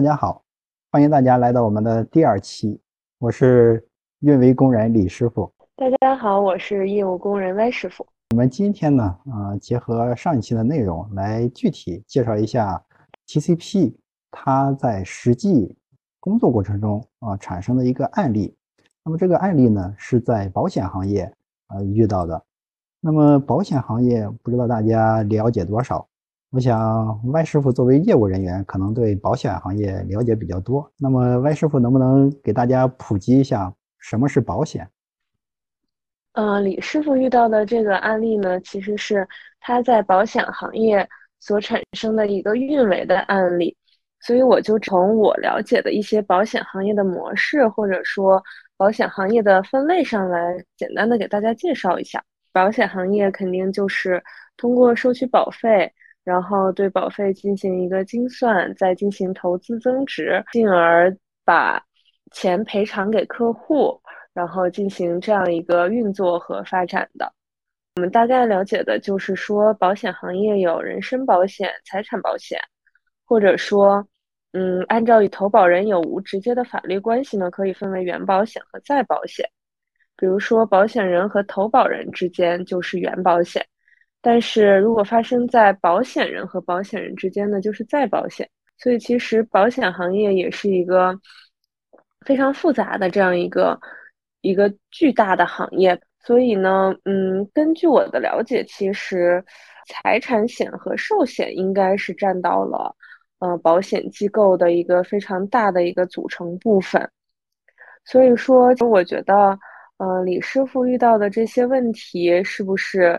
[0.00, 0.42] 大家好，
[0.90, 2.80] 欢迎大家来到我们的第二期，
[3.18, 3.86] 我是
[4.20, 5.52] 运维工人李师傅。
[5.76, 8.06] 大家好，我是业务工人歪师傅。
[8.30, 12.82] 我们今天呢，啊，结合上一期的内容来具体介绍一下
[13.26, 13.92] TCP
[14.30, 15.76] 它在实际
[16.18, 18.56] 工作过程中啊产生的一个案例。
[19.04, 21.30] 那么这个案例呢，是在保险行业
[21.66, 22.42] 啊遇到的。
[23.02, 26.08] 那么保险行业不知道大家了解多少？
[26.52, 30.90] 我想 Y 师傅作为业务人员，可能对保险行业了解比较多。
[30.98, 34.90] 那么 Y 师傅能不能给大家普及一下什么是保险？
[36.32, 39.26] 呃，李师傅遇到的这个案例呢，其实是
[39.60, 41.08] 他在保险行业
[41.38, 43.76] 所产生的一个运维的案例。
[44.20, 48.42] 所以我就从我了解的一些保险行业的模式，或者说
[48.76, 52.20] 保险行业的分类上来，简单的给大家介绍一下。
[52.52, 54.20] 保险行业肯定就是
[54.56, 55.90] 通过收取保费，
[56.24, 61.82] 然后对保费进行一个精算，再进行投资增值，进而把
[62.32, 64.00] 钱赔偿给客户，
[64.32, 67.32] 然后进行这样一个运作和发展的。
[67.96, 72.60] 我们大概了解的就是说，保险行业有人身保险、财产保险，
[73.24, 74.06] 或者说。
[74.52, 79.48] 嗯，按照与投保人有无直接的法律关系呢，可以分为原保险和再保险。
[80.16, 83.64] 比如说，保险人和投保人之间就是原保险，
[84.20, 88.48] 但是如果发生在保险人和保险人之间呢，就是再保险。
[88.78, 91.18] 所以，其实保险行业也是一个
[92.26, 93.78] 非常复杂的这样一个
[94.40, 96.00] 一个巨大的行业。
[96.20, 99.44] 所以呢，嗯，根据我的了解，其实
[99.86, 102.94] 财产险和寿险应该是占到了。
[103.40, 107.10] 呃，保险机构的一个非常大的一个组成部分，
[108.04, 109.58] 所以说，我觉得，
[109.96, 113.18] 呃，李师傅遇到的这些问题，是不是，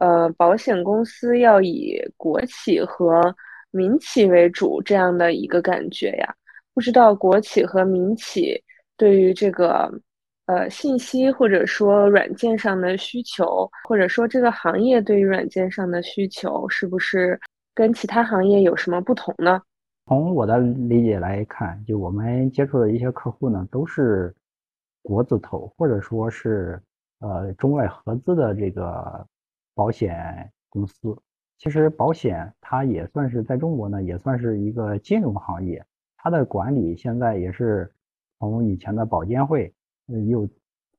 [0.00, 3.34] 呃，保险公司要以国企和
[3.70, 6.34] 民企为主这样的一个感觉呀？
[6.74, 8.60] 不知道国企和民企
[8.96, 9.90] 对于这个，
[10.46, 17.38] 呃，信息或者说软件上的需求，或者说这个行业对于软件上的需求，是不是？
[17.72, 19.62] 跟其他行业有什么不同呢？
[20.06, 24.34] 从我的理解来看，就我们接触的一些客户呢，都是
[25.02, 26.82] 国字头，或者说是
[27.20, 29.24] 呃中外合资的这个
[29.80, 31.16] 保险公司。
[31.56, 35.82] 其实保险它也算是在中国呢，也算是一个金融行业。
[36.18, 37.90] 它的管理现在也是
[38.38, 39.72] 从以前的保监会，
[40.28, 40.46] 又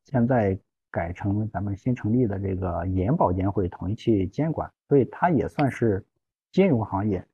[0.05, 0.57] 现在
[0.89, 6.03] 改成咱们新成立的这个银保监会统一去监管，所以它也算是。
[6.53, 7.25] 金融行业，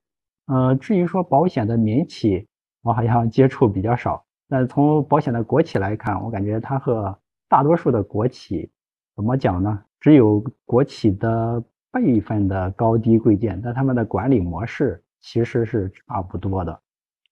[0.46, 2.48] 呃，至于说保险的民企，
[2.84, 4.24] 我好像接触比较少。
[4.48, 7.18] 但从保险的国企来看，我感觉它和
[7.50, 8.70] 大多数的国企
[9.16, 9.84] 怎么讲呢？
[10.00, 16.80] 只有国企的辈分的高低贵贱，但他们的管理模式其实是差不多的，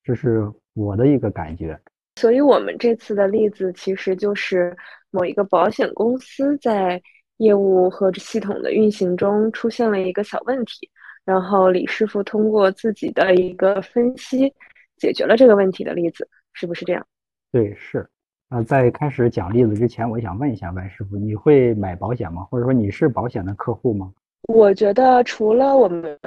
[0.02, 1.78] 这是我的一个感觉。
[2.16, 4.76] 所以，我们这次的例子其实就是
[5.10, 7.00] 某一个保险公司在
[7.36, 10.90] 业务和系统的运行中出现了一个小问题。
[11.24, 14.52] 然后李师傅通过自己的一个分析，
[14.96, 17.06] 解决了这个问题的例子，是不是这样？
[17.52, 18.08] 对，是。
[18.48, 22.44] 啊，在开始讲例子之前，我想问一下万师傅，你会买保险吗？
[22.44, 24.12] 或者说你是保险的客户吗？
[24.48, 26.18] 我觉得除了我们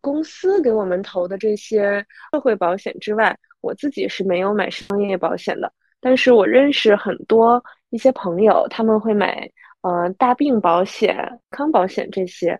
[0.00, 5.72] 公司给我们投的这些社会保险之外，我自己是没有买商业保险的。
[6.00, 9.50] 但是我认识很多一些朋友，他们会买
[9.82, 12.58] 呃大病保险、康保险这些。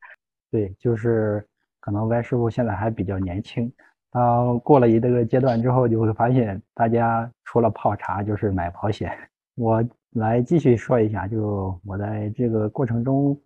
[0.51, 1.47] 对，就是。
[1.81, 3.71] 可能 Y 师傅现在还比较年轻，
[4.15, 9.13] 当过了一这个阶段之后，就会发现大家除了泡茶就是买保险。
[9.59, 13.37] 我来继续说一下，就我在这个过程中，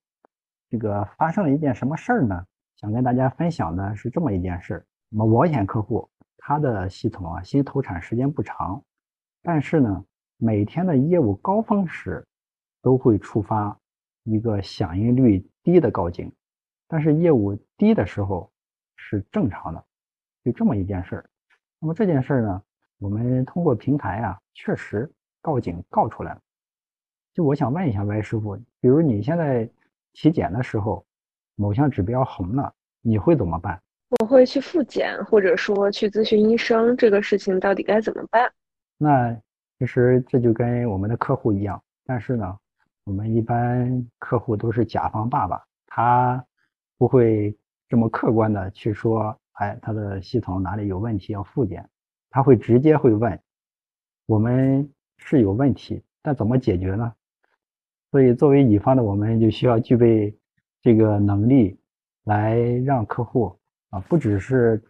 [0.69, 2.45] 这个发生了一件什么事儿呢？
[2.77, 8.85] 想跟大家分享的是这么一件事：我们保险客户他的系统啊，新投产时间不长，
[9.43, 10.05] 但是呢，
[10.37, 12.23] 每天的业务高峰时
[12.83, 13.75] 都会触发
[14.25, 16.31] 一个响应率低的告警。
[16.87, 18.51] 但是业务低的时候
[18.97, 19.83] 是正常的，
[20.49, 21.31] 就这么一件事儿。
[21.79, 22.63] 那么这件事儿呢，
[22.99, 25.11] 我们通过平台啊，确实
[25.43, 26.41] 告警告出来了。
[27.35, 29.69] 就我想问一下歪师傅，比如你现在
[30.15, 31.05] 体检的时候，
[31.55, 32.73] 某项指标红了，
[33.03, 33.79] 你会怎么办？
[34.21, 38.51] 我会去复检，或者说去咨询医生，这个事情到底该怎么办？
[38.97, 39.39] 那
[39.79, 42.59] 其实这就跟我们的客户一样，但是呢，
[43.05, 46.43] 我们一般客户都是甲方爸爸，他。
[47.01, 47.57] 不会
[47.89, 51.89] 这么客观的去说，哎，他的系统哪里有问题要复检，
[52.31, 53.41] 他会直接会问，
[54.27, 57.13] 我们是有问题，但怎么解决呢？
[58.11, 60.39] 所以作为乙方的我们就需要具备
[60.81, 61.79] 这个能力，
[62.25, 63.59] 来让客户
[63.91, 64.81] 啊，不只是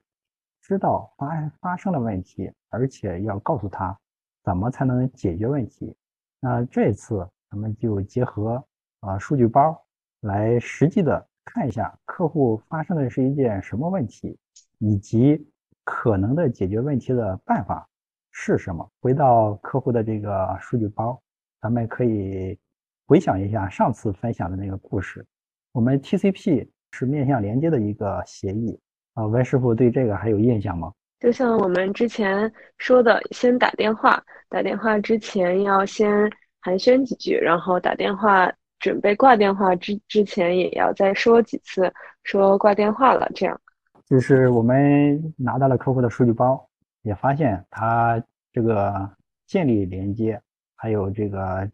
[0.60, 3.98] 知道发发生了问题，而且要告诉他
[4.44, 5.96] 怎么才能解决问题。
[6.40, 8.62] 那这次咱们就结合
[9.00, 9.82] 啊数据包
[10.20, 14.36] 来实际的看一下客户发生的是一件什么问题，
[14.78, 15.48] 以及
[15.82, 17.88] 可能的解决问题的办法
[18.30, 18.86] 是什么。
[19.00, 21.18] 回到客户的这个数据包，
[21.62, 22.58] 咱们可以
[23.06, 25.24] 回想一下上次分享的那个故事。
[25.72, 28.78] 我们 TCP 是面向连接的一个协议
[29.14, 30.92] 啊，文师傅对这个还有印象吗？
[31.18, 36.30] 就像我们之前说的，先打电话，打电话之前要先
[36.60, 41.92] 寒暄几句，然后打电话准备挂电话之之前也要再说几次，
[42.22, 43.60] 说挂电话了，这样。
[44.06, 46.68] 就是我们拿到了客户的数据包，
[47.02, 48.22] 也发现他
[48.52, 49.10] 这个
[49.46, 50.40] 建立连接，
[50.76, 51.70] 还有这个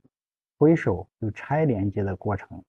[0.59, 2.63] 挥手就拆连接的过程，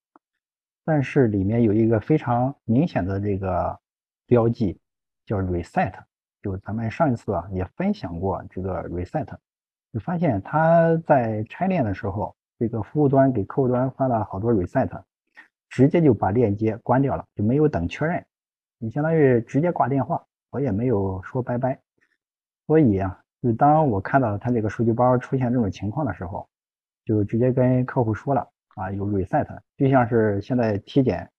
[0.83, 3.79] 但是里面有一个非常明显的这个
[4.27, 4.79] 标记，
[5.25, 5.93] 叫 reset。
[6.43, 9.25] 就咱们上一次啊也分享过这个 reset，
[9.91, 14.90] 就发现他在拆链的时候，这个服务端给客户端发了好多 reset，
[15.69, 18.25] 直接就把链接关掉了，就没有等确认，
[18.78, 21.80] 你相当于直接挂电话，我也没有说拜拜。
[22.68, 26.48] 所以啊，就当我看到他这个数据包出现这种情况的时候，
[27.06, 29.48] 就直接跟客户说了啊，有 reset，
[29.78, 31.30] 就像是现在体检，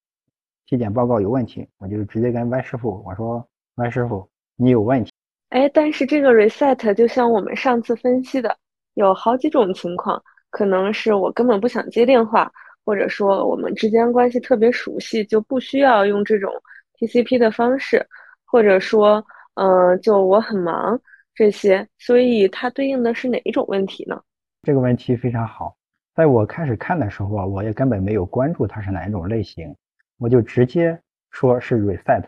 [0.66, 4.28] 体检报告有问题，我就直接跟 Y 师傅我说，Y 师傅。
[4.58, 5.12] 你有问题，
[5.50, 8.56] 哎，但是这个 reset 就像我们上次分析的，
[8.94, 10.24] 有好几种情况，
[10.56, 12.50] 可能是我根本不想接电话，
[12.82, 16.50] 或者说我们之间关系特别熟悉，就不需要用这种
[16.94, 18.02] TCP 的方式，
[18.46, 19.22] 或者说，
[19.56, 20.98] 嗯，就我很忙
[21.34, 24.18] 这些，所以它对应的是哪一种问题呢？
[24.62, 25.76] 这个问题非常好，
[26.14, 29.76] 在我开始看的时候啊，我也根本没有关注它是哪一种类型，
[30.18, 30.98] 我就直接
[31.30, 32.24] 说是 reset，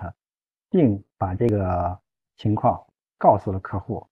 [0.68, 1.98] 并把这个。
[2.36, 2.80] 情况
[3.18, 4.06] 告诉了客户，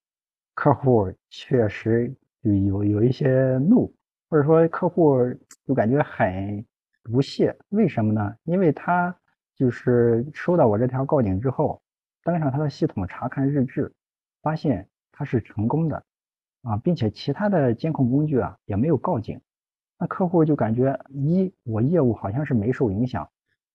[0.55, 3.95] 客户确实有有一些怒，
[4.29, 5.17] 或者说客户
[5.65, 6.65] 就感觉很
[7.03, 7.57] 不屑。
[7.69, 8.37] 为什么呢？
[8.45, 9.17] 因为他
[9.55, 11.81] 就是收到我这条告警之后，
[12.23, 13.93] 登上他的系统查看日志，
[14.43, 16.05] 发现他是成功的
[16.63, 19.41] 啊，并且其他的监控工具啊也没有告警。
[19.99, 23.31] 那客户就感觉一我业务好像是没受影响，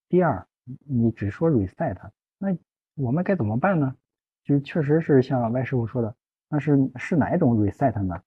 [0.08, 0.48] 第二
[0.86, 1.98] 你只说 reset，
[2.38, 2.56] 那
[2.96, 3.96] 我们该怎么办呢？
[4.44, 6.16] 就确实是像歪师傅说的，
[6.50, 8.22] 那是是哪一种 reset 呢？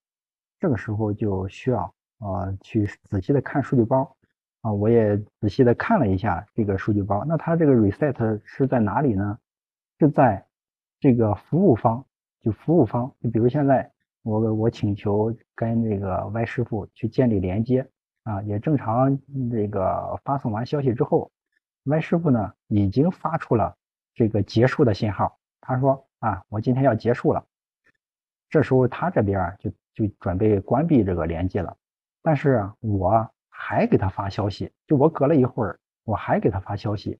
[0.58, 1.94] 这个时候就需要
[2.24, 4.16] 啊去仔细的看数据包
[4.62, 7.24] 啊，我也仔细的看了一下这个数据包。
[7.26, 9.38] 那它这个 reset 是在哪里呢？
[9.98, 10.44] 是在
[10.98, 12.04] 这个服务方，
[12.40, 13.92] 就服务方，就比如现在
[14.22, 17.86] 我我请求跟这个 Y 师傅去建立连接
[18.22, 19.18] 啊，也正常
[19.50, 21.30] 这个发送完消息之后
[21.84, 23.76] ，Y 师傅呢已经发出了
[24.14, 25.38] 这个结束的信号。
[25.60, 27.44] 他说啊，我今天要结束了。
[28.48, 31.76] 这时候他这边就就准备关闭这个连接了，
[32.24, 37.16] 但是我还给他发消息，就我隔了一会儿，我还给他发消息。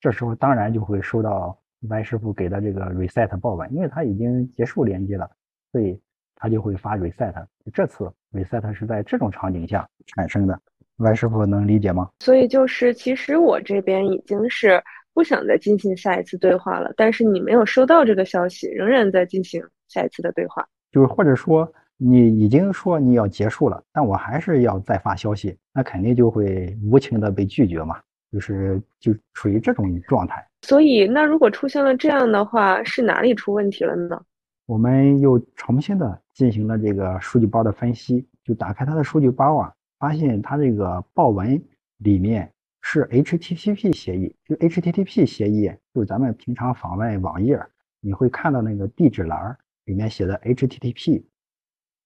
[0.00, 1.56] 这时候当然就会收到
[1.88, 5.30] Y 师傅给的这个 reset 报文，因为他已经结束连接了，
[5.70, 5.98] 所以
[6.34, 7.32] 他就会发 reset。
[7.72, 10.60] 这次 reset 是在这种场景下产生的
[10.96, 12.10] ，Y 师傅能理解吗？
[12.18, 14.82] 所以就是其实我这边已经是。
[15.14, 21.70] 不想再进行下一次对话了，但是你没有收到这个消息，仍然在进行下一次的对话，就是或者说
[22.04, 28.00] 你已经说你要结束了，但我还是要再发消息，那肯定就会无情的被拒绝嘛，
[28.32, 30.44] 就是就处于这种状态。
[30.62, 34.20] 所以，那如果出现了这样的话，是哪里出问题了呢？
[34.66, 41.62] 我们又重新的进行了这个数据包的分析，就打开它的数据包啊，发现它这个报文
[41.98, 42.50] 里面。
[42.84, 47.56] 是 HTTP 协议，就 HTTP 协议，就是咱们平常访问网页，
[48.00, 51.22] 你会看到那个地址栏里面写的 HTTP，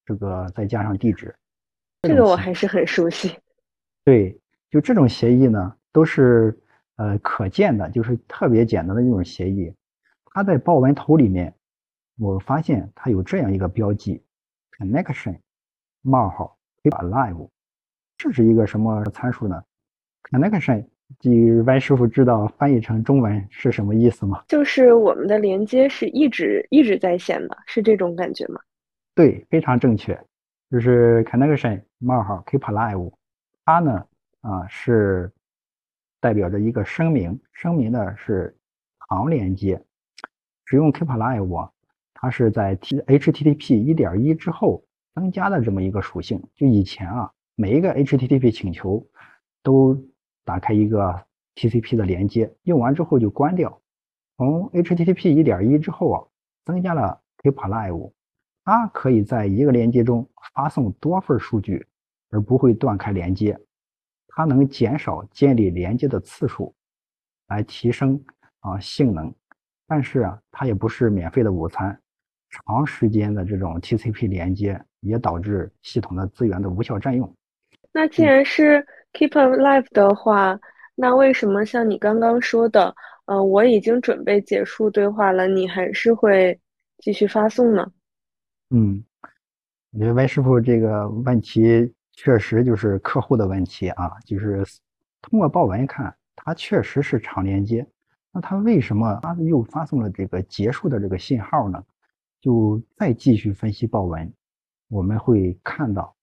[0.06, 1.34] 这个再加上地址，
[2.02, 3.36] 这个我还是很熟悉。
[4.04, 6.56] 对，就这种协议呢，都是
[6.94, 9.74] 呃可见的，就是特别简单的一种协议。
[10.26, 11.52] 它在报文头里面，
[12.18, 14.22] 我发现它有这样一个标记
[14.78, 15.36] ：connection
[16.02, 17.48] 冒号 keep alive，
[18.16, 19.60] 这是一个什么参数呢
[20.22, 20.86] ？connection，
[21.18, 24.44] 据 Y 师傅知道翻译成中文是什么意思吗？
[24.46, 28.60] 就是我们的连接是一直一直在线的，是这种感觉吗？
[29.16, 30.14] 对，非常正确，
[30.70, 33.14] 就是 connection 冒号 keep alive，
[33.64, 34.06] 它呢
[34.42, 35.32] 啊是
[36.20, 38.54] 代表着一个声明，声明的是
[39.08, 39.82] 长连接，
[40.66, 41.70] 使用 keep alive，
[42.12, 46.46] 它是在 T HTTP 一点一之后增加的这么一个属性。
[46.54, 49.06] 就以前啊，每一个 HTTP 请求
[49.62, 49.98] 都
[50.44, 53.80] 打开一个 TCP 的连接，用完之后就关掉。
[54.36, 56.20] 从 HTTP 一点一之后啊，
[56.66, 58.12] 增加了 Keep Alive，
[58.66, 61.86] 它可以在一个连接中发送多份数据，
[62.30, 63.56] 而不会断开连接。
[64.26, 66.74] 它能减少建立连接的次数，
[67.46, 68.20] 来提升
[68.58, 69.32] 啊性能。
[69.86, 71.96] 但是啊，它也不是免费的午餐。
[72.50, 77.32] 长时间的这种 TCP 连接也导致系统的资源的无效占用。
[77.92, 80.58] 那既然是 Keep Alive 的话，
[80.96, 82.92] 那为什么像你刚刚说的，
[83.26, 86.58] 呃，我已经准备结束对话了，你还是会
[86.98, 87.92] 继续发送呢？
[88.70, 89.04] 嗯，
[89.92, 94.64] 我觉得 Y 师傅这个问题确实就是客户的问题啊，就是
[95.22, 97.86] 通过报文看，它确实是长连接，
[98.32, 101.84] 那它为什么它又发送了这个结束的这个信号呢？
[102.40, 104.32] 就再继续分析报文，
[104.88, 106.14] 我们会看到，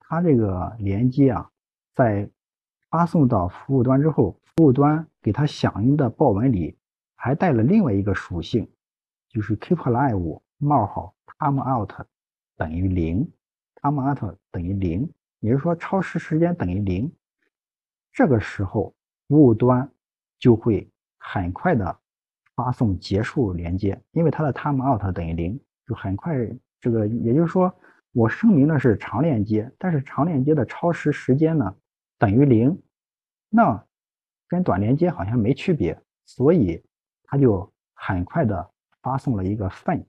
[0.00, 1.48] 它这个连接啊，
[1.94, 2.28] 在
[2.90, 6.76] 发送到服务端之后，服务端给它响应的报文里
[7.14, 8.68] 还带了另外一个属性，
[9.28, 12.04] 就是 keep alive 冒号 timeout
[12.56, 13.30] 等于零
[13.82, 15.10] ，timeout 等于零，
[15.40, 17.12] 也就是说超时时间等于零。
[18.12, 18.94] 这个时候，
[19.28, 19.90] 服务端
[20.38, 22.00] 就会很快的。
[22.56, 26.36] 发送结束连接，因为它的 timeout 等于零，就很快
[26.80, 27.74] 这个，也就是说，
[28.12, 31.76] 我声明的是长链接，但是长链接的超时时间呢
[32.16, 32.80] 等于零，
[33.48, 33.84] 那
[34.46, 36.80] 跟短连接好像没区别，所以
[37.24, 38.70] 它就很快的
[39.02, 40.06] 发送了一个份。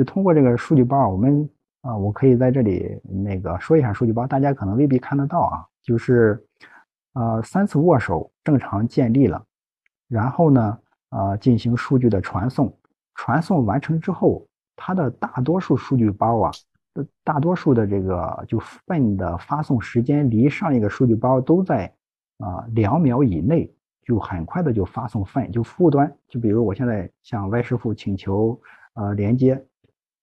[0.00, 1.46] 就通过这个数据包，我们
[1.82, 6.42] 啊，我可以在这里那个说一下数据包，大家可能未必看得到啊，就是
[7.12, 9.44] 呃三次握手正常建立了，
[10.08, 10.78] 然后呢。
[11.12, 12.72] 啊，进行数据的传送，
[13.16, 16.52] 传送完成之后，它的大多数数据包啊，
[17.24, 21.92] 大多数的这个就份的发送时间离上一个数据包都在
[22.38, 23.68] 啊两秒以内，
[24.04, 28.56] 就很快的就发送份，就服务端，就比如我现在向 Y 师傅请求
[28.94, 29.60] 呃连接，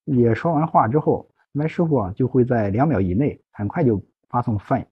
[0.07, 4.87] 也说完话之后，My 师傅啊就会在两秒以内很快就发送份，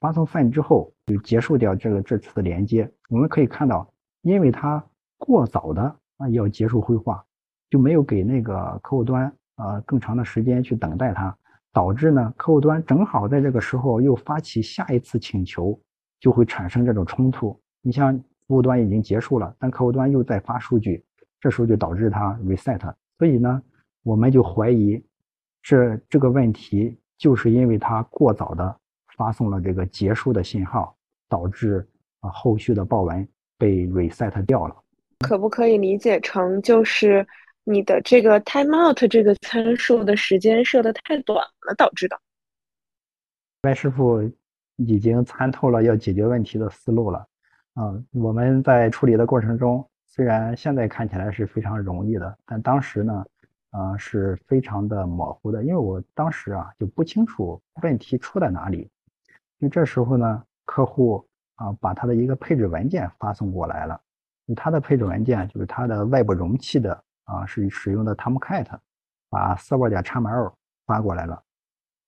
[0.00, 2.90] 发送份之后就结束掉这个这次的连接。
[3.08, 3.88] 我们可以看到，
[4.22, 4.84] 因为它
[5.18, 5.82] 过早的
[6.16, 7.24] 啊要结束绘画，
[7.68, 11.36] 就没有给那个客户端啊更长的时间去等待它，
[11.72, 15.78] 导致呢客户端正好在这个时候又发起下一次请求，
[16.18, 17.56] 就会产生这种冲突。
[17.82, 21.04] 你像服务端已经结束了，但客户端又在发数据，
[21.38, 22.80] 这时候就导致它 reset。
[23.16, 23.62] 所以呢，
[24.02, 25.02] 我们就怀疑
[25.62, 28.74] 这这个问题就是因为它过早的
[29.16, 30.96] 发送了这个结束的信号，
[31.28, 31.86] 导致
[32.20, 33.26] 啊后续的报文
[33.58, 34.76] 被 reset 掉了。
[35.20, 37.26] 可不可以理解成，就是
[37.64, 42.18] 你的这个 timeout 这个参数的时间设的太短了导致的
[43.60, 44.22] 白师傅
[44.76, 47.26] 已经参透了要解决问题的思路了。
[47.74, 53.24] 嗯，我们在处理的过程中，虽然现在看起来是非常容易的，但当时呢，
[53.70, 58.90] 呃，是非常的模糊的，因为我当时啊就不清楚问题出在哪里。
[59.58, 61.24] 因为这时候呢，客户
[61.56, 64.00] 啊把他的一个配置文件发送过来了。
[64.56, 68.66] 它的配置文件就是它的外部容器的啊，是使用的 Tomcat，
[69.28, 70.52] 把 server 点 XML
[70.86, 71.40] 发过来了。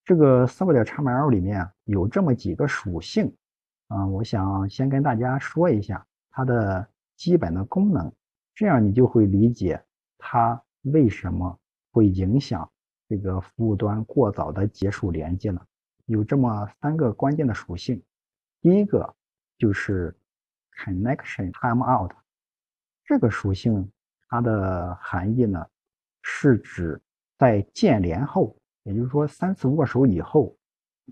[0.04, 3.32] 这个 server 点 XML 里面有这么几个属性
[3.86, 8.12] 啊，我想先跟大家说一下它的基本的功能，
[8.56, 9.80] 这样你就会理解
[10.18, 11.58] 它为什么
[11.90, 12.70] 会影响
[13.08, 15.60] 这个服务端过早的结束连接呢。
[16.06, 18.02] 有这么三个关键的属性，
[18.60, 19.14] 第一个
[19.56, 20.14] 就是
[20.76, 22.10] connection timeout。
[23.04, 23.90] 这个属性
[24.28, 25.64] 它的含义呢，
[26.22, 27.00] 是指
[27.38, 30.56] 在建联后，也就是说三次握手以后，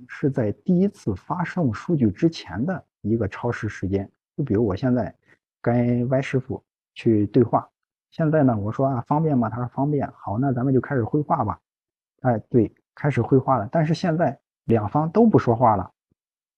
[0.08, 4.10] 是在第一次发送数据之前的一个超时时间。
[4.36, 5.14] 就比如我现在
[5.60, 6.62] 跟 Y 师傅
[6.94, 7.68] 去对话，
[8.10, 9.48] 现在呢我说啊方便吗？
[9.48, 10.10] 他说方便。
[10.12, 11.58] 好，那咱们就开始绘画吧。
[12.22, 13.68] 哎，对，开始绘画了。
[13.72, 15.90] 但是现在两方都不说话了，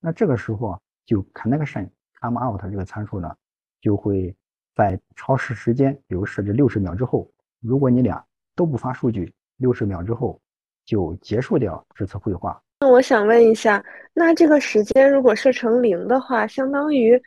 [0.00, 1.88] 那这个时候就 connection
[2.20, 3.34] timeout 这个参数呢
[3.80, 4.34] 就会。
[4.74, 7.30] 在超时时间，比如设置六十秒之后，
[7.60, 8.24] 如果你俩
[8.56, 10.40] 都不发数据，六十秒之后
[10.86, 12.58] 就结束掉这次绘画。
[12.80, 17.22] 那我想问一下，那这个时间如果设成零的话，相当于，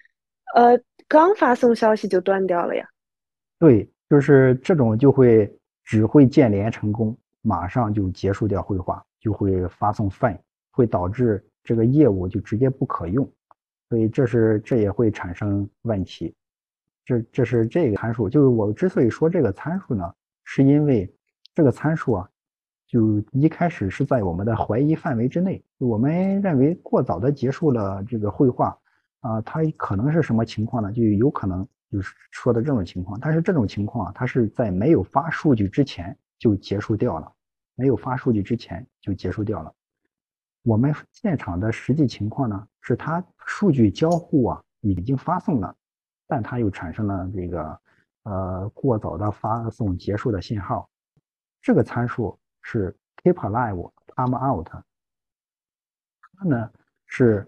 [0.55, 0.75] 呃，
[1.07, 2.89] 刚发送消息就断掉了呀？
[3.59, 5.51] 对，就是这种就会
[5.83, 10.37] 只会建联成功，马上就结束掉绘画，就会发送 fine，
[10.71, 13.27] 会导致这个业务就直接不可用，
[13.89, 16.35] 所以这是这也会产生问题。
[17.03, 20.11] 这这是这个参数，就是我之所以说这个参数呢，
[20.43, 21.11] 是因为
[21.53, 22.29] 这个参数啊，
[22.87, 25.63] 就一开始是在我们的怀疑范围之内。
[25.77, 28.75] 我们认为过早的结束了这个绘画
[29.19, 30.91] 啊，它可能是什么情况呢？
[30.91, 33.19] 就有可能就是说的这种情况。
[33.19, 37.31] 但是这种情况它是在没有发数据之前就结束掉了，
[37.75, 39.73] 没有发数据之前就结束掉了。
[40.63, 45.75] 我们现场的实际情况呢，是它数据交互啊已经发送了，
[46.27, 47.79] 但它又产生了这个
[48.23, 50.89] 呃过早的发送结束的信号。
[51.61, 54.65] 这个参数是 keep alive timeout，
[56.37, 56.71] 它呢
[57.05, 57.47] 是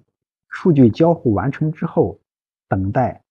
[0.49, 2.19] 数据交互完成之后
[2.67, 3.23] 等待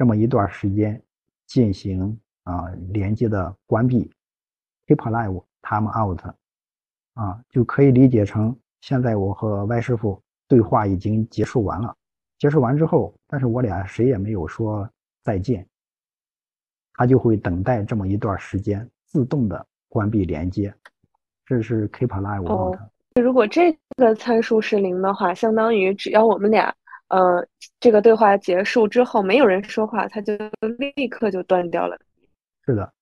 [0.00, 0.98] 这么一段时间
[1.46, 4.10] 进行啊连接的关闭
[4.86, 6.18] ，keep alive timeout
[7.12, 8.56] 啊就可以理解成。
[8.80, 11.94] 现在我和 Y 师傅对话已经结束完了，
[12.38, 14.88] 结束完之后，但是我俩谁也没有说
[15.22, 15.68] 再见，
[16.94, 20.74] 他就会等待这么一段时间，自动的关闭连接。
[21.44, 22.78] 这是 Keep Alive out。
[23.20, 26.74] 如果这个参数是零的话，相当于只要我们俩
[27.10, 27.46] 呃
[27.78, 30.34] 这个对话结束之后，没有人说话，它就
[30.78, 31.96] 立刻就断掉了。
[32.64, 32.92] 是的，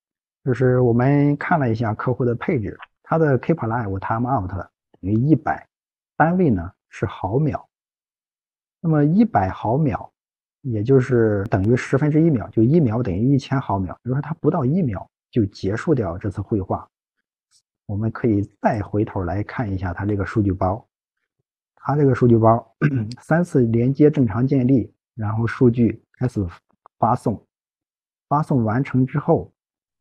[0.44, 4.68] 就是我们看了一下客户的配置，他的 Keep Alive Timeout 等
[5.00, 5.66] 于一百。
[6.16, 7.64] 单位呢是毫秒，
[8.80, 10.10] 那么一百毫秒，
[10.62, 13.94] 也就是等于十分之一秒，就一秒等于一千毫秒。
[14.02, 16.88] 比如说它不到一秒就结束掉这次绘画，
[17.86, 20.84] 我们可以再回头来看一下它这个数据包，
[21.88, 22.76] 它这个数据包
[23.18, 26.46] 三次连接正常建立，然后数据开始
[26.98, 27.42] 发送，
[28.28, 29.50] 发送完成之后，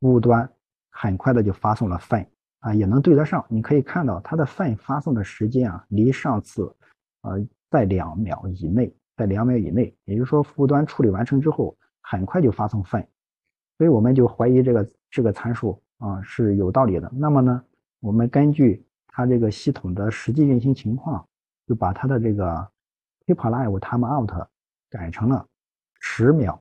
[0.01, 0.51] 服务端
[0.91, 2.27] 很快的就发送了分。
[2.60, 3.46] 啊，也能对得上。
[3.48, 6.75] 你可以看到它的饭发送的时间啊，离上次，
[7.22, 7.39] 呃，
[7.70, 9.96] 在两秒以内，在两秒以内。
[10.03, 13.08] 也就是说，服务端处理完成之后，很快就发送饭，
[13.77, 17.10] 所以我们就怀疑这个这个参数啊是有道理的。
[17.15, 17.63] 那么呢，
[18.01, 21.25] 我们根据它这个系统的实际运行情况，
[21.68, 22.68] 就把它的这个
[23.26, 24.48] keep alive timeout
[24.90, 25.46] 改成了
[26.00, 26.60] 十秒，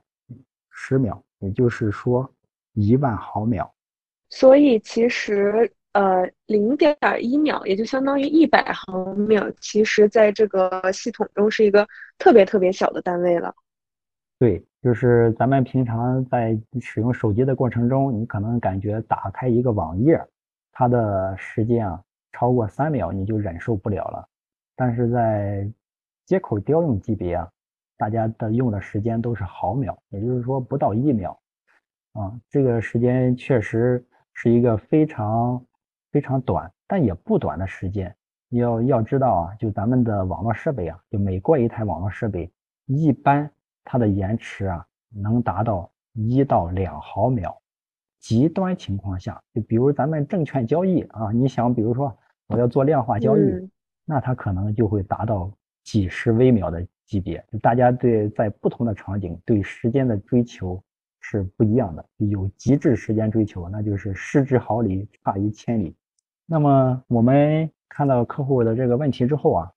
[0.69, 2.29] 十秒，也就是说
[2.73, 3.73] 一万毫秒。
[4.29, 5.71] 所以其实。
[5.93, 11.87] 呃，零点一秒也就相当于一百毫秒，其实在这个系统中是一个
[12.19, 13.51] 特别特别小的单位了。
[14.37, 20.23] 对，就是咱们平常在使用手机的过程中，你可能感觉打开一个网页，
[20.71, 21.99] 它的时间啊
[22.31, 24.29] 超过三秒你就忍受不了了。
[24.77, 25.69] 但是在
[26.25, 27.51] 接口调用级别啊，
[27.97, 31.37] 大家的用的时间都是毫秒，也就是说不到一秒
[32.13, 34.01] 啊，这个时间确实
[34.33, 35.61] 是一个非常。
[36.09, 38.15] 非常短，但也不短的时间。
[38.51, 42.49] 要要知道啊，就咱们的网络设备啊，就每过一台网络设备，
[42.85, 43.47] 一般
[43.83, 47.55] 它的延迟啊能达到一到两毫秒。
[48.19, 53.69] 极端情况下，就比如咱们证券交易啊，你想，比如说我要做量化交易，
[54.09, 55.51] 那它可能就会达到
[55.83, 57.45] 几十微秒的级别。
[57.51, 60.81] 就大家对在不同的场景对时间的追求
[61.19, 62.05] 是不一样的。
[62.15, 65.93] 有极致时间追求，那就是失之毫厘，差于千里。
[66.45, 69.71] 那么我们看到客户的这个问题之后啊，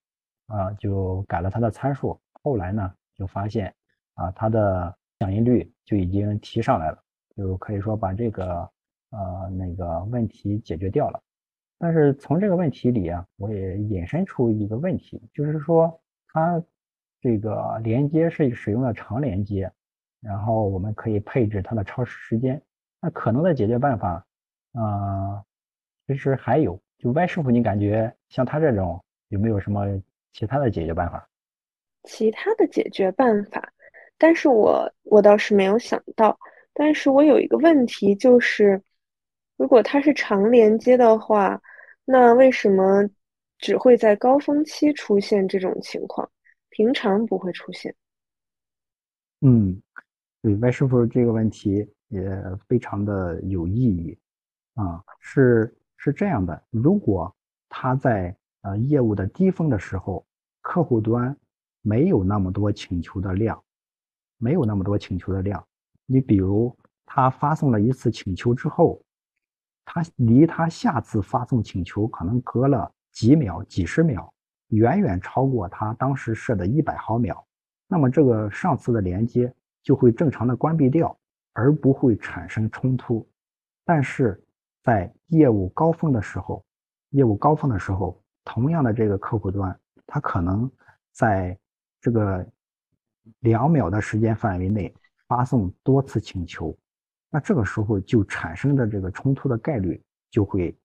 [0.47, 3.73] 啊就改了他的参数，后来呢就发现
[4.13, 6.97] 啊他的响应率就已经提上来了，
[7.35, 8.69] 就可以说把这个
[9.09, 11.21] 呃那个问题解决掉了。
[11.81, 16.63] 但是从这个问题里啊，我也引申出一个问题，就是说它
[17.19, 19.71] 这个连接是使用了长连接，
[20.21, 22.61] 然后我们可以配置它的超时时间，
[23.01, 24.23] 那可能的解决办法
[24.73, 25.43] 啊。
[26.05, 29.87] 其实还有，就 Y 师傅，你感觉像他这种有没有什么
[30.33, 31.27] 其他的解决办法？
[32.03, 33.73] 其他的解决办法，
[34.19, 36.37] 但是我我倒是没有想到。
[36.73, 38.81] 但是我有一个问题，就是
[39.57, 41.61] 如果它是长连接的话，
[42.05, 43.09] 那为什么
[43.57, 46.29] 只会在高峰期出现这种情况，
[46.69, 47.95] 平常不会出现？
[49.41, 49.81] 嗯，
[50.41, 52.21] 对，Y 师傅这个问题也
[52.67, 54.17] 非常的有意义
[54.75, 55.75] 啊，是。
[56.03, 57.31] 是这样的，如果
[57.69, 60.25] 他在呃业务的低峰的时候，
[60.61, 61.37] 客户端
[61.83, 63.63] 没有那么多请求的量，
[64.39, 65.63] 没有那么多请求的量，
[66.07, 68.99] 你比如他发送了一次请求之后，
[69.93, 74.33] 他离他下次发送请求可能隔了几秒、几十秒，
[74.69, 77.45] 远远超过他当时设的一百毫秒，
[77.87, 81.19] 那么这个上次的连接就会正常的关闭掉，
[81.51, 83.29] 而不会产生冲突，
[83.85, 84.41] 但是。
[84.83, 86.65] 在业务高峰的时候，
[87.11, 90.67] 业务高峰的时候，同样的这个客户端，它可能
[91.11, 91.55] 在
[91.99, 92.43] 这个
[93.41, 94.91] 两秒的时间范围内
[95.27, 96.75] 发送多次请求，
[97.33, 100.77] 那这个时候就产生的这个冲突的概率就会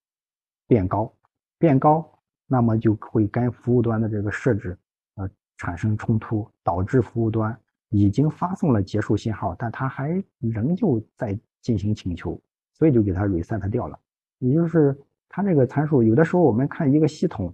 [0.68, 1.12] 变高，
[1.58, 2.08] 变高，
[2.46, 4.78] 那么就会跟服务端的这个设置
[5.16, 12.40] 呃产生冲突，导致服务端已经发送了结束信号，但它还仍旧在进行请求，
[12.74, 13.98] 所以就给它 reset 掉了。
[14.38, 14.96] 也就是
[15.28, 17.52] 它这个参数，有的时候我们看一个系统，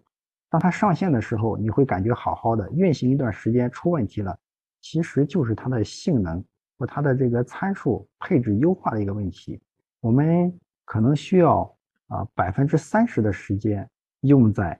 [0.50, 4.38] 当它上线的时候，你会感觉好好的，运行一段时间出问题了，
[4.82, 6.44] 其实就是它的性能
[6.78, 9.60] 或它的这个参数配置优化的一个问题。
[10.00, 10.52] 我们
[10.84, 11.62] 可能需要
[12.08, 13.88] 啊百分之三十的时间
[14.20, 14.78] 用在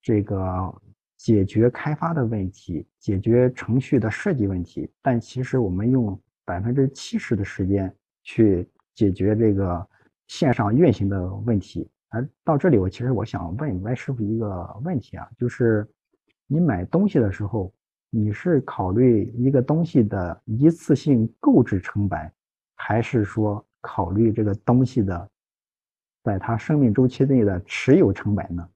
[0.00, 0.82] 这个
[1.16, 9.86] 解决开发的问题、解决程序的设计问题，但其实我们用百分之七十的时间去解决这个。
[10.30, 15.84] 线上运行的问题，而到这里，我其实我想问歪师傅一个问题啊，就是
[16.46, 17.74] 你买东西的时候，
[18.10, 22.18] 你是考虑一个东西的一次性购置成本，
[22.76, 25.28] 还是说考虑这个东西的
[26.24, 28.68] 在它生命周期内的持有成本呢？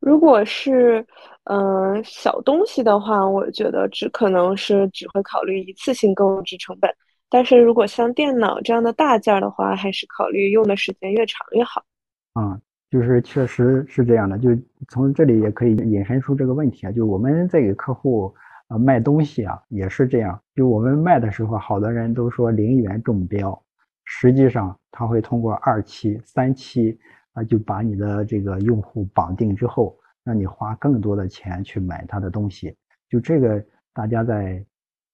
[0.00, 1.04] 如果是
[1.44, 6.90] 嗯小东西的话，我觉得只可能是只会考虑一次性购置成本。
[7.28, 11.84] 但是如果像电脑这样的大件的话，还是考虑用的时间越长越好。
[12.32, 12.58] 啊，
[12.90, 14.38] 就是确实是这样的。
[14.38, 14.50] 就
[14.88, 18.34] 从这里也可以引申出这个问题啊，就我们在给客户
[18.68, 20.40] 啊卖东西啊，也是这样。
[20.54, 23.60] 就我们卖的时候，好多人都说零元中标，
[24.04, 26.98] 实际上他会通过二期、三期
[27.32, 32.76] 啊，就把你的这个用户绑定之后，让你花更多的钱去买他的东西。
[33.08, 34.64] 就这个，大家在。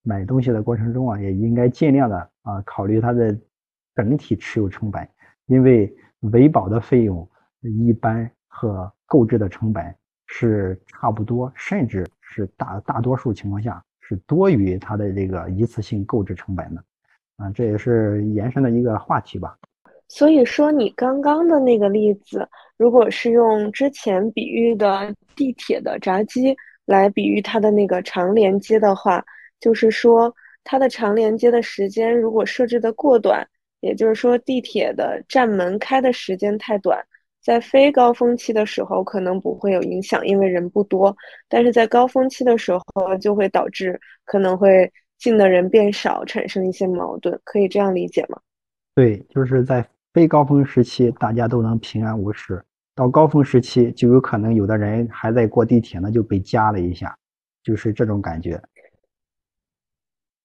[0.07, 3.35] 买东西的过程中啊，也应该尽量的啊考虑它的
[3.95, 5.09] 整体持有成本，
[5.47, 5.91] 因为
[6.31, 7.27] 维保的费用
[7.63, 9.83] 一般和购置的成本
[10.27, 16.85] 是差不多，甚至是大大多数情况下是多于它的这个一次性购置成本的，
[17.37, 19.57] 啊，这也是延伸的一个话题吧。
[20.09, 29.25] 所以说，你刚刚的那个例子，如果是用之前比喻的地铁的闸机来比喻它的那个长连接的话。
[29.61, 33.49] 就是说，它的长连接的时间如果设置的过短，
[33.81, 37.03] 也就是说地铁的站门开的时间太短，
[37.45, 41.15] 在非高峰期的时候可能不会有影响，因为人不多；
[41.47, 48.41] 但是在高峰期的时候就会导致可能会进的人变少，产生一些矛盾，可以这样理解吗？
[48.95, 57.15] 对，就是在非高峰时期大家都能平安无事，到高峰时期就有可能有的人还在过地铁呢就被夹了一下，
[57.63, 58.59] 就是这种感觉。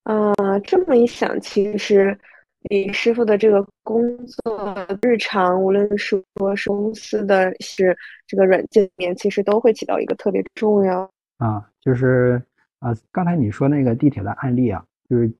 [0.03, 0.33] 啊，
[0.65, 2.19] 这么一想，其实
[2.63, 11.65] 李师傅的这个工作日常，无论是说是公司的，是这个软件里面，其实都会起到一个特别重要啊。
[11.79, 12.41] 就是
[12.79, 15.31] 啊，刚才你说那个地铁的案例啊，就是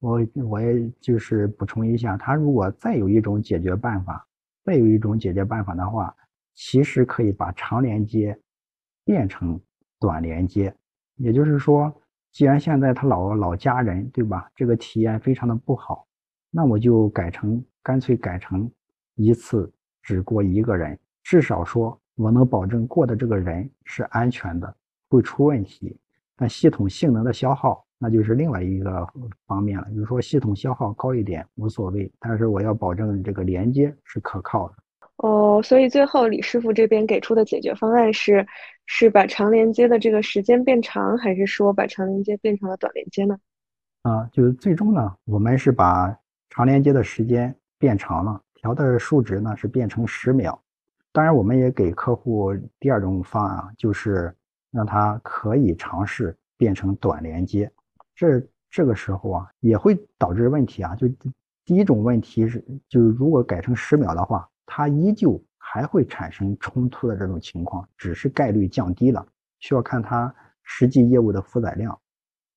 [0.00, 4.26] 我我也就是补充一下，他如果再有一种解决办法，
[4.64, 6.14] 再有一种解决办法的话，
[6.54, 8.38] 其实可以把长连接
[9.04, 9.58] 变成
[9.98, 10.74] 短连接，
[11.16, 11.92] 也就是说。
[12.32, 14.50] 既然现在他老老加人，对吧？
[14.54, 16.06] 这个体验非常的不好，
[16.50, 18.70] 那我就改成干脆改成
[19.14, 19.70] 一次
[20.02, 24.74] 只过一个人，至少说我能保证过的这个人是安全的，
[25.08, 25.98] 会出问题。
[26.36, 29.06] 但系统性能的消耗那就是另外一个
[29.46, 29.84] 方面了。
[29.90, 34.74] 比如说系统消耗高一点无所谓，但是我要保证这个连接是可靠的。
[35.16, 38.46] 哦，所以最后李师傅这边给出的解决方案是，
[38.84, 43.38] 是把长连接的这个时间变长，还是说把长连接变成了短连接呢？
[44.02, 46.14] 啊，就是最终呢，我们是把
[46.50, 50.60] 长连接的时间变长了，调的数值呢是变成十秒。
[51.12, 54.34] 当然，我们也给客户第二种方案，就是
[54.70, 57.70] 让他可以尝试变成短连接。
[58.14, 60.94] 这这个时候啊，也会导致问题啊。
[60.94, 61.08] 就
[61.64, 64.48] 第一种问题是，就是如果改成十秒的话。
[64.68, 69.24] 它依旧还会产生冲突的这种情况，只是概率降低了，
[69.60, 71.96] 需要看它实际业务的负载量。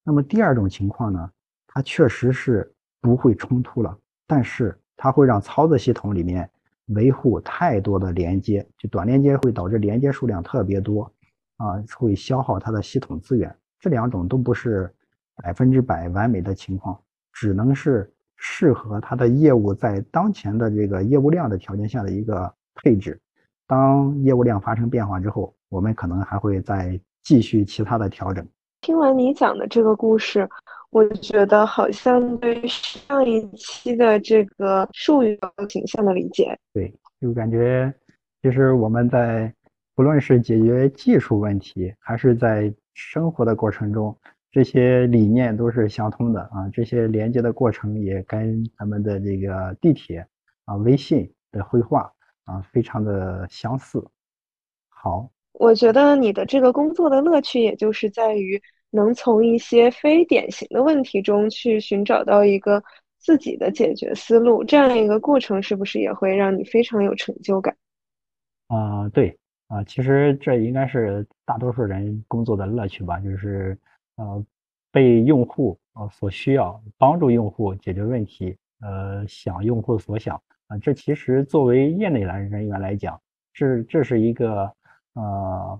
[0.04, 1.32] 那么第二种情况呢，
[1.67, 6.49] 它确实是不会冲突了，但是它会让操作系统里面
[6.88, 11.12] 维护太多的连接，就短连接会导致连接数量特别多，
[11.57, 13.55] 啊，会消耗它的系统资源。
[13.79, 14.93] 这两种都不是
[15.35, 16.99] 百分之百完美的情况，
[17.31, 18.12] 只能是。
[18.41, 23.19] 适合它的业务在当前的这个业务量的条件下的一个配置。
[23.67, 28.47] 当业务量发生变化之后，我们可能还会再继续其他的调整。
[28.79, 30.49] 听完你讲的这个故事，
[30.91, 36.58] 我觉得好像对上一期的这个术语有倾向的理解。
[36.73, 37.93] 对，就感觉
[38.41, 39.54] 其实我们在
[39.95, 44.17] 不论是解决技术问题，还是在生活的过程中。
[44.52, 50.25] 这些理念都是相通的啊，这些连接的过程也跟咱们的这个地铁
[50.65, 52.12] 啊、微信的绘画
[52.45, 54.04] 啊非常的相似。
[54.88, 58.60] 好，我觉得你的这个工作的乐趣，也就是在于
[58.91, 62.84] 能从一些非典型的问题中去寻找到一个
[63.17, 67.75] 自己的解决思路，这样一个过程是不是也会让你非常有成就感？
[68.67, 73.78] 啊，对啊，其实这应该是大多数人工作的乐趣吧，就是
[74.15, 74.43] 呃
[74.91, 83.21] 被用户呃所需要，帮助用户解决问题，呃想用户所想啊，这其实作为业内来人员来讲，
[83.54, 84.73] 这这是一个
[85.13, 85.80] 呃。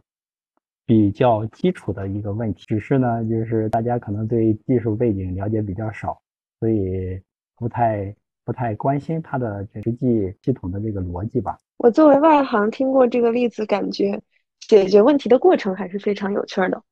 [0.90, 6.20] 比较基础的一个问题，只是呢，就是大家可能对技术背景了解比较少，
[6.60, 7.22] 所以
[7.56, 11.56] 不太不太关心它的实际系统的这个逻辑吧。
[11.78, 14.20] 我作为外行听过这个例子，感觉
[14.62, 16.84] 解决问题的过程还是非常有趣的。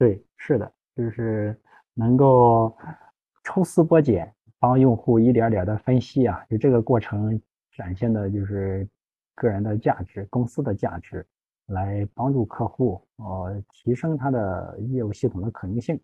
[0.00, 1.56] 对，是的，就是
[1.94, 2.76] 能够
[3.44, 8.84] 抽丝剥茧，帮用户一点点的分析啊，就这个过程展现的就是
[9.36, 11.24] 个人的价值，公司的价值。
[11.68, 15.98] 来帮助客户，呃，提升他的业务系统的可能性，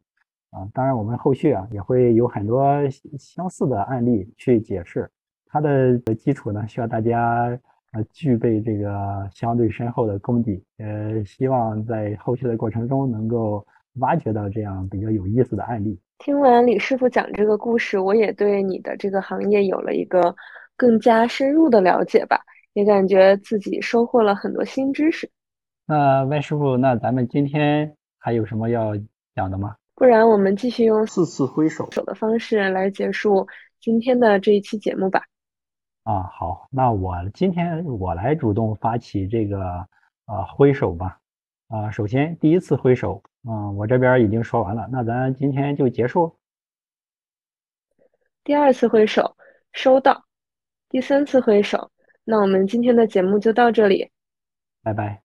[0.50, 2.62] 啊，当然我们后续啊也会有很多
[3.18, 5.10] 相似的案例去解释
[5.46, 7.58] 它的基础呢，需要大家
[7.92, 13.66] 呃具备这个相对深厚的功底，呃，希望在后续的过程中能够
[14.00, 15.98] 挖掘到这样比较有意思的案例。
[16.18, 20.34] 听完李师傅讲这个故事，我也对你的这个行业有了一个
[20.76, 22.40] 更加深入的了解吧，
[22.72, 25.28] 也感觉自己收获了很多新知识。
[25.86, 28.92] 那温师傅，那咱们今天还有什么要
[29.34, 29.76] 讲的吗？
[29.94, 33.46] 不然我们继续用四次挥手手的方式来结束
[33.80, 35.22] 今天的这一期节目吧。
[36.02, 39.86] 啊，好，那我今天我来主动发起这个
[40.24, 41.18] 啊挥手吧。
[41.68, 46.36] 啊，首先第一次挥手，嗯，我这边已经说完了，那咱今天就结束。
[48.42, 49.36] 第二次挥手，
[49.72, 50.24] 收到。
[50.90, 51.90] 第三次挥手，
[52.24, 54.10] 那我们今天的节目就到这里。
[54.82, 55.23] 拜拜。